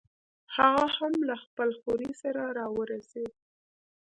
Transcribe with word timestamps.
هغه 0.55 0.85
هم 0.97 1.13
له 1.29 1.35
خپل 1.43 1.69
خوریي 1.81 2.13
سره 2.21 2.41
راورسېد. 2.57 3.33